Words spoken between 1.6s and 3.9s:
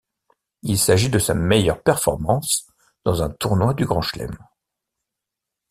performance dans un tournoi du